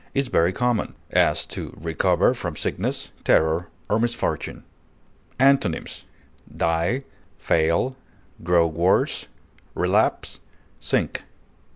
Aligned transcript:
is 0.15 0.29
very 0.29 0.51
common; 0.51 0.95
as, 1.11 1.45
to 1.45 1.77
recover 1.79 2.33
from 2.33 2.55
sickness, 2.55 3.11
terror, 3.23 3.67
or 3.87 3.99
misfortune. 3.99 4.63
Antonyms: 5.39 6.05
die, 6.57 7.03
fail, 7.37 7.95
grow 8.43 8.65
worse, 8.65 9.27
relapse, 9.75 10.39
sink. 10.79 11.23